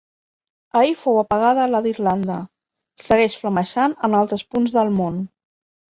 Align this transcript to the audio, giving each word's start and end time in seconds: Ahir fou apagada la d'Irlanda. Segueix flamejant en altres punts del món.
Ahir 0.79 0.93
fou 1.01 1.19
apagada 1.23 1.67
la 1.73 1.83
d'Irlanda. 1.87 2.39
Segueix 3.09 3.35
flamejant 3.43 3.95
en 4.09 4.19
altres 4.23 4.47
punts 4.55 4.79
del 4.79 4.91
món. 5.03 5.25